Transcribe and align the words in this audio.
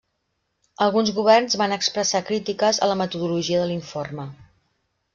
Alguns 0.85 1.11
governs 1.17 1.57
van 1.63 1.77
expressar 1.77 2.23
crítiques 2.31 2.83
a 2.87 2.91
la 2.93 2.99
metodologia 3.05 3.63
de 3.65 3.71
l'informe. 3.75 4.31